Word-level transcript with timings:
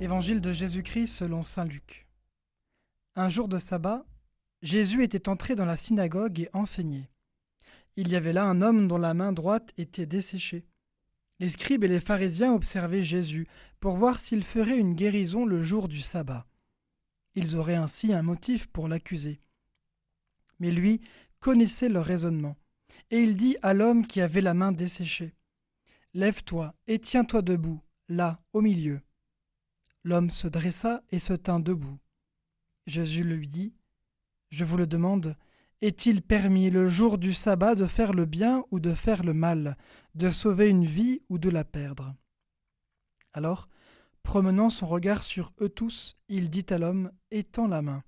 Évangile 0.00 0.40
de 0.40 0.52
Jésus-Christ 0.52 1.08
selon 1.08 1.42
Saint 1.42 1.64
Luc. 1.64 2.06
Un 3.16 3.28
jour 3.28 3.48
de 3.48 3.58
sabbat, 3.58 4.06
Jésus 4.62 5.02
était 5.02 5.28
entré 5.28 5.56
dans 5.56 5.66
la 5.66 5.76
synagogue 5.76 6.38
et 6.38 6.48
enseignait. 6.52 7.10
Il 7.96 8.08
y 8.08 8.14
avait 8.14 8.32
là 8.32 8.44
un 8.44 8.62
homme 8.62 8.86
dont 8.86 8.96
la 8.96 9.12
main 9.12 9.32
droite 9.32 9.72
était 9.76 10.06
desséchée. 10.06 10.68
Les 11.40 11.48
scribes 11.48 11.82
et 11.82 11.88
les 11.88 11.98
pharisiens 11.98 12.54
observaient 12.54 13.02
Jésus 13.02 13.48
pour 13.80 13.96
voir 13.96 14.20
s'il 14.20 14.44
ferait 14.44 14.78
une 14.78 14.94
guérison 14.94 15.44
le 15.44 15.64
jour 15.64 15.88
du 15.88 16.00
sabbat. 16.00 16.46
Ils 17.34 17.56
auraient 17.56 17.74
ainsi 17.74 18.12
un 18.12 18.22
motif 18.22 18.68
pour 18.68 18.86
l'accuser. 18.86 19.40
Mais 20.60 20.70
lui 20.70 21.00
connaissait 21.40 21.88
leur 21.88 22.04
raisonnement, 22.04 22.56
et 23.10 23.20
il 23.20 23.34
dit 23.34 23.56
à 23.62 23.74
l'homme 23.74 24.06
qui 24.06 24.20
avait 24.20 24.42
la 24.42 24.54
main 24.54 24.70
desséchée 24.70 25.34
Lève-toi 26.14 26.72
et 26.86 27.00
tiens-toi 27.00 27.42
debout, 27.42 27.80
là, 28.08 28.40
au 28.52 28.60
milieu. 28.60 29.00
L'homme 30.08 30.30
se 30.30 30.48
dressa 30.48 31.02
et 31.10 31.18
se 31.18 31.34
tint 31.34 31.60
debout. 31.60 31.98
Jésus 32.86 33.24
lui 33.24 33.46
dit 33.46 33.74
Je 34.48 34.64
vous 34.64 34.78
le 34.78 34.86
demande, 34.86 35.36
est-il 35.82 36.22
permis 36.22 36.70
le 36.70 36.88
jour 36.88 37.18
du 37.18 37.34
sabbat 37.34 37.74
de 37.74 37.84
faire 37.84 38.14
le 38.14 38.24
bien 38.24 38.64
ou 38.70 38.80
de 38.80 38.94
faire 38.94 39.22
le 39.22 39.34
mal, 39.34 39.76
de 40.14 40.30
sauver 40.30 40.70
une 40.70 40.86
vie 40.86 41.20
ou 41.28 41.36
de 41.36 41.50
la 41.50 41.62
perdre? 41.62 42.14
Alors, 43.34 43.68
promenant 44.22 44.70
son 44.70 44.86
regard 44.86 45.22
sur 45.22 45.52
eux 45.60 45.68
tous, 45.68 46.16
il 46.30 46.48
dit 46.48 46.64
à 46.70 46.78
l'homme 46.78 47.12
Étends 47.30 47.68
la 47.68 47.82
main. 47.82 48.02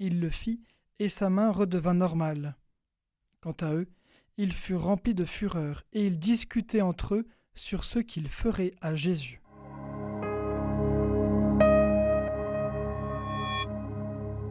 Il 0.00 0.18
le 0.18 0.28
fit, 0.28 0.60
et 0.98 1.08
sa 1.08 1.30
main 1.30 1.52
redevint 1.52 1.94
normale. 1.94 2.56
Quant 3.40 3.56
à 3.60 3.72
eux, 3.74 3.86
ils 4.38 4.52
furent 4.52 4.82
remplis 4.82 5.14
de 5.14 5.24
fureur, 5.24 5.84
et 5.92 6.04
ils 6.04 6.18
discutaient 6.18 6.82
entre 6.82 7.14
eux 7.14 7.28
sur 7.54 7.84
ce 7.84 8.00
qu'ils 8.00 8.28
feraient 8.28 8.74
à 8.80 8.96
Jésus. 8.96 9.41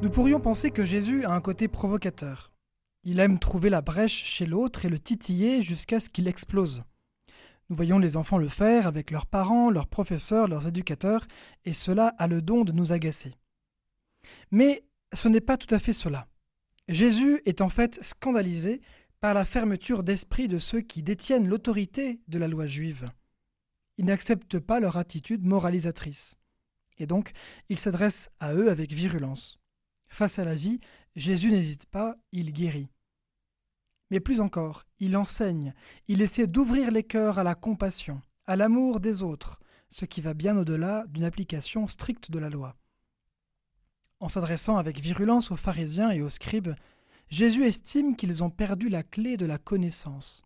Nous 0.01 0.09
pourrions 0.09 0.39
penser 0.39 0.71
que 0.71 0.83
Jésus 0.83 1.25
a 1.25 1.31
un 1.31 1.41
côté 1.41 1.67
provocateur. 1.67 2.51
Il 3.03 3.19
aime 3.19 3.37
trouver 3.37 3.69
la 3.69 3.81
brèche 3.81 4.23
chez 4.23 4.47
l'autre 4.47 4.83
et 4.83 4.89
le 4.89 4.97
titiller 4.97 5.61
jusqu'à 5.61 5.99
ce 5.99 6.09
qu'il 6.09 6.27
explose. 6.27 6.83
Nous 7.69 7.75
voyons 7.75 7.99
les 7.99 8.17
enfants 8.17 8.39
le 8.39 8.49
faire 8.49 8.87
avec 8.87 9.11
leurs 9.11 9.27
parents, 9.27 9.69
leurs 9.69 9.87
professeurs, 9.87 10.47
leurs 10.47 10.67
éducateurs, 10.67 11.27
et 11.65 11.73
cela 11.73 12.07
a 12.17 12.27
le 12.27 12.41
don 12.41 12.63
de 12.63 12.71
nous 12.71 12.93
agacer. 12.93 13.35
Mais 14.49 14.83
ce 15.13 15.27
n'est 15.27 15.39
pas 15.39 15.57
tout 15.57 15.73
à 15.73 15.77
fait 15.77 15.93
cela. 15.93 16.27
Jésus 16.87 17.39
est 17.45 17.61
en 17.61 17.69
fait 17.69 18.03
scandalisé 18.03 18.81
par 19.19 19.35
la 19.35 19.45
fermeture 19.45 20.03
d'esprit 20.03 20.47
de 20.47 20.57
ceux 20.57 20.81
qui 20.81 21.03
détiennent 21.03 21.47
l'autorité 21.47 22.21
de 22.27 22.39
la 22.39 22.47
loi 22.47 22.65
juive. 22.65 23.05
Il 23.99 24.05
n'accepte 24.05 24.57
pas 24.57 24.79
leur 24.79 24.97
attitude 24.97 25.45
moralisatrice. 25.45 26.37
Et 26.97 27.05
donc, 27.05 27.33
il 27.69 27.77
s'adresse 27.77 28.31
à 28.39 28.55
eux 28.55 28.71
avec 28.71 28.93
virulence. 28.93 29.60
Face 30.11 30.39
à 30.39 30.45
la 30.45 30.55
vie, 30.55 30.81
Jésus 31.15 31.51
n'hésite 31.51 31.85
pas, 31.85 32.17
il 32.33 32.51
guérit. 32.51 32.89
Mais 34.09 34.19
plus 34.19 34.41
encore, 34.41 34.85
il 34.99 35.15
enseigne, 35.15 35.73
il 36.09 36.21
essaie 36.21 36.47
d'ouvrir 36.47 36.91
les 36.91 37.03
cœurs 37.03 37.39
à 37.39 37.45
la 37.45 37.55
compassion, 37.55 38.21
à 38.45 38.57
l'amour 38.57 38.99
des 38.99 39.23
autres, 39.23 39.57
ce 39.89 40.03
qui 40.03 40.19
va 40.19 40.33
bien 40.33 40.57
au-delà 40.57 41.05
d'une 41.07 41.23
application 41.23 41.87
stricte 41.87 42.29
de 42.29 42.39
la 42.39 42.49
loi. 42.49 42.75
En 44.19 44.27
s'adressant 44.27 44.75
avec 44.75 44.99
virulence 44.99 45.49
aux 45.49 45.55
pharisiens 45.55 46.11
et 46.11 46.21
aux 46.21 46.29
scribes, 46.29 46.75
Jésus 47.29 47.63
estime 47.63 48.17
qu'ils 48.17 48.43
ont 48.43 48.49
perdu 48.49 48.89
la 48.89 49.03
clé 49.03 49.37
de 49.37 49.45
la 49.45 49.57
connaissance. 49.57 50.43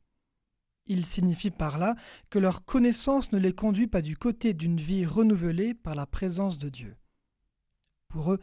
Il 0.85 1.03
signifie 1.05 1.49
par 1.49 1.79
là 1.79 1.95
que 2.29 2.37
leur 2.37 2.65
connaissance 2.65 3.31
ne 3.31 3.39
les 3.39 3.53
conduit 3.53 3.87
pas 3.87 4.03
du 4.03 4.15
côté 4.15 4.53
d'une 4.53 4.79
vie 4.79 5.07
renouvelée 5.07 5.73
par 5.73 5.95
la 5.95 6.05
présence 6.05 6.59
de 6.59 6.69
Dieu. 6.69 6.95
Pour 8.07 8.31
eux, 8.31 8.39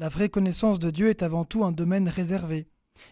la 0.00 0.08
vraie 0.08 0.30
connaissance 0.30 0.78
de 0.78 0.88
Dieu 0.88 1.10
est 1.10 1.22
avant 1.22 1.44
tout 1.44 1.62
un 1.62 1.72
domaine 1.72 2.08
réservé. 2.08 2.66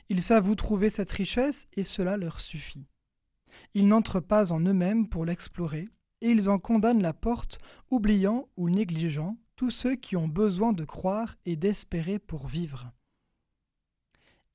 Ils 0.08 0.22
savent 0.22 0.48
où 0.48 0.54
trouver 0.54 0.88
cette 0.88 1.12
richesse 1.12 1.66
et 1.74 1.84
cela 1.84 2.16
leur 2.16 2.40
suffit. 2.40 2.86
Ils 3.74 3.86
n'entrent 3.86 4.20
pas 4.20 4.52
en 4.52 4.60
eux-mêmes 4.60 5.06
pour 5.06 5.26
l'explorer 5.26 5.86
et 6.22 6.30
ils 6.30 6.48
en 6.48 6.58
condamnent 6.58 7.02
la 7.02 7.12
porte, 7.12 7.58
oubliant 7.90 8.48
ou 8.56 8.70
négligeant 8.70 9.36
tous 9.54 9.70
ceux 9.70 9.96
qui 9.96 10.16
ont 10.16 10.28
besoin 10.28 10.72
de 10.72 10.84
croire 10.84 11.36
et 11.44 11.56
d'espérer 11.56 12.18
pour 12.18 12.46
vivre. 12.46 12.90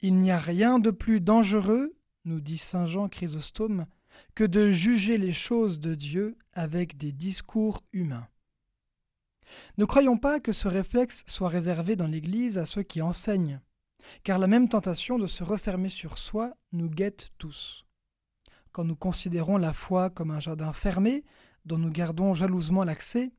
Il 0.02 0.16
n'y 0.16 0.32
a 0.32 0.40
rien 0.40 0.80
de 0.80 0.90
plus 0.90 1.22
dangereux, 1.22 1.96
nous 2.26 2.42
dit 2.42 2.58
Saint 2.58 2.88
Jean 2.88 3.10
Chrysostome, 3.10 3.86
que 4.34 4.44
de 4.44 4.72
juger 4.72 5.20
les 5.20 5.34
choses 5.34 5.80
de 5.80 5.94
Dieu 5.94 6.36
avec 6.54 6.98
des 6.98 7.12
discours 7.12 7.84
humains. 7.94 8.28
Ne 9.78 9.86
croyons 9.86 10.18
pas 10.18 10.40
que 10.40 10.52
ce 10.52 10.68
réflexe 10.68 11.24
soit 11.28 11.50
réservé 11.50 11.96
dans 11.96 12.08
l'Église 12.08 12.58
à 12.58 12.66
ceux 12.66 12.84
qui 12.84 13.02
enseignent, 13.02 13.60
car 14.24 14.40
la 14.40 14.48
même 14.48 14.70
tentation 14.70 15.18
de 15.18 15.28
se 15.28 15.44
refermer 15.44 15.90
sur 15.90 16.18
soi 16.18 16.54
nous 16.72 16.90
guette 16.90 17.30
tous. 17.38 17.86
Quand 18.72 18.84
nous 18.84 18.96
considérons 18.96 19.58
la 19.58 19.74
foi 19.74 20.10
comme 20.10 20.32
un 20.32 20.40
jardin 20.40 20.74
fermé, 20.74 21.24
dont 21.66 21.78
nous 21.78 21.92
gardons 21.92 22.34
jalousement 22.34 22.84
l'accès, 22.84 23.32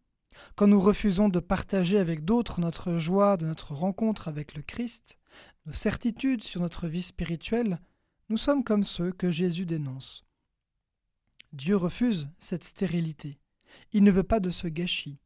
quand 0.56 0.66
nous 0.66 0.80
refusons 0.80 1.28
de 1.28 1.40
partager 1.40 1.98
avec 1.98 2.24
d'autres 2.24 2.60
notre 2.60 2.98
joie 2.98 3.36
de 3.36 3.46
notre 3.46 3.72
rencontre 3.72 4.28
avec 4.28 4.54
le 4.54 4.62
Christ, 4.62 5.18
nos 5.66 5.72
certitudes 5.72 6.42
sur 6.42 6.60
notre 6.60 6.88
vie 6.88 7.02
spirituelle, 7.02 7.80
nous 8.28 8.36
sommes 8.36 8.64
comme 8.64 8.84
ceux 8.84 9.12
que 9.12 9.30
Jésus 9.30 9.66
dénonce. 9.66 10.24
Dieu 11.52 11.76
refuse 11.76 12.28
cette 12.38 12.64
stérilité. 12.64 13.38
Il 13.92 14.02
ne 14.02 14.10
veut 14.10 14.24
pas 14.24 14.40
de 14.40 14.50
ce 14.50 14.66
gâchis. 14.66 15.18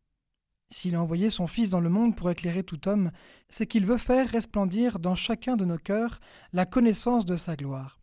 S'il 0.70 0.94
a 0.94 1.02
envoyé 1.02 1.30
son 1.30 1.46
Fils 1.46 1.70
dans 1.70 1.80
le 1.80 1.88
monde 1.88 2.14
pour 2.14 2.30
éclairer 2.30 2.62
tout 2.62 2.88
homme, 2.88 3.10
c'est 3.48 3.66
qu'il 3.66 3.86
veut 3.86 3.98
faire 3.98 4.28
resplendir 4.28 4.98
dans 4.98 5.14
chacun 5.14 5.56
de 5.56 5.64
nos 5.64 5.78
cœurs 5.78 6.20
la 6.52 6.66
connaissance 6.66 7.24
de 7.24 7.36
sa 7.36 7.56
gloire. 7.56 8.00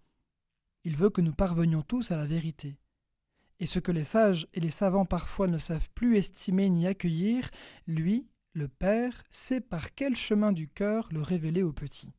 Il 0.84 0.98
veut 0.98 1.12
que 1.12 1.22
nous 1.22 1.34
parvenions 1.34 1.84
tous 1.84 2.12
à 2.12 2.18
la 2.18 2.26
vérité. 2.26 2.80
Et 3.60 3.68
ce 3.68 3.80
que 3.80 3.92
les 3.92 4.04
sages 4.04 4.48
et 4.54 4.60
les 4.60 4.72
savants 4.72 5.06
parfois 5.06 5.48
ne 5.48 5.60
savent 5.60 5.90
plus 5.94 6.18
estimer 6.18 6.70
ni 6.70 6.88
accueillir, 6.88 7.50
lui, 7.86 8.28
le 8.54 8.68
Père, 8.68 9.24
sait 9.30 9.62
par 9.62 9.94
quel 9.94 10.16
chemin 10.16 10.52
du 10.52 10.68
cœur 10.68 11.08
le 11.12 11.22
révéler 11.22 11.62
aux 11.62 11.74
petits. 11.74 12.14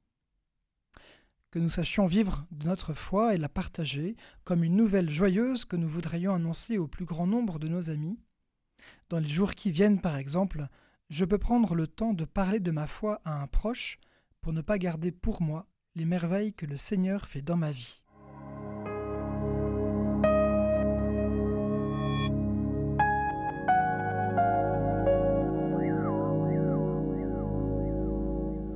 Que 1.51 1.59
nous 1.59 1.71
sachions 1.71 2.07
vivre 2.07 2.47
de 2.53 2.67
notre 2.67 2.95
foi 2.95 3.35
et 3.35 3.39
la 3.39 3.49
partager 3.49 4.17
comme 4.45 4.63
une 4.63 4.77
nouvelle 4.77 5.11
joyeuse 5.11 5.65
que 5.65 5.77
nous 5.77 5.89
voudrions 5.89 6.35
annoncer 6.35 6.79
au 6.79 6.87
plus 6.87 7.05
grand 7.05 7.27
nombre 7.27 7.59
de 7.59 7.69
nos 7.69 7.91
amis, 7.91 8.19
dans 9.09 9.19
les 9.19 9.29
jours 9.29 9.55
qui 9.55 9.71
viennent, 9.71 10.01
par 10.01 10.17
exemple, 10.17 10.69
je 11.09 11.25
peux 11.25 11.39
prendre 11.39 11.75
le 11.75 11.87
temps 11.87 12.13
de 12.13 12.25
parler 12.25 12.61
de 12.61 12.71
ma 12.71 12.87
foi 12.87 13.21
à 13.25 13.41
un 13.41 13.47
proche 13.47 13.99
pour 14.41 14.53
ne 14.53 14.61
pas 14.61 14.79
garder 14.79 15.13
pour 15.13 15.43
moi 15.43 15.67
les 15.95 16.05
merveilles 16.05 16.53
que 16.53 16.67
le 16.67 16.77
Seigneur 16.77 17.27
fait 17.27 17.43
dans 17.43 17.57
ma 17.57 17.71
vie. 17.71 18.03